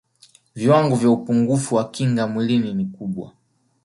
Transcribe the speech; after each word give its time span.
viwango 0.55 0.95
vya 0.95 1.09
upungufu 1.09 1.75
wa 1.75 1.89
kinga 1.91 2.27
mwilini 2.27 2.73
ni 2.73 2.85
kubwa 2.85 3.33